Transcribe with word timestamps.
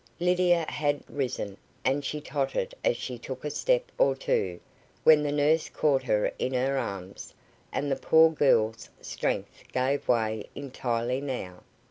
Lydia 0.19 0.65
had 0.67 1.03
risen, 1.07 1.57
and 1.85 2.03
she 2.03 2.19
tottered 2.19 2.73
as 2.83 2.97
she 2.97 3.19
took 3.19 3.45
a 3.45 3.51
step 3.51 3.91
or 3.99 4.15
two, 4.15 4.59
when 5.03 5.21
the 5.21 5.31
nurse 5.31 5.69
caught 5.69 6.01
her 6.01 6.31
in 6.39 6.53
her 6.55 6.75
arms, 6.75 7.35
and 7.71 7.91
the 7.91 7.95
poor 7.95 8.31
girl's 8.31 8.89
strength 8.99 9.61
gave 9.71 10.07
way 10.07 10.49
entirely 10.55 11.21
now. 11.21 11.61